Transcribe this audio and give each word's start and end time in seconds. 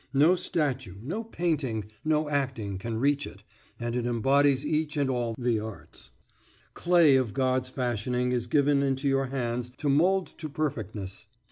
No 0.15 0.33
statue, 0.35 0.95
no 1.03 1.23
painting, 1.23 1.85
no 2.03 2.27
acting, 2.27 2.79
can 2.79 2.97
reach 2.99 3.27
it, 3.27 3.43
and 3.79 3.95
it 3.95 4.07
embodies 4.07 4.65
each 4.65 4.97
and 4.97 5.11
all 5.11 5.35
the 5.37 5.59
arts, 5.59 6.09
Clay 6.73 7.15
of 7.17 7.35
God's 7.35 7.69
fashioning 7.69 8.31
is 8.31 8.47
given 8.47 8.81
into 8.81 9.07
your 9.07 9.27
hands 9.27 9.69
to 9.77 9.89
mould 9.89 10.25
to 10.39 10.49
perfectness. 10.49 11.27